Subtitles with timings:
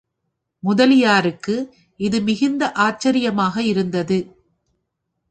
[0.63, 1.55] முதலியாருக்கு
[1.99, 4.17] இது மிகுந்த ஆச்சரியமாக இருந்தது.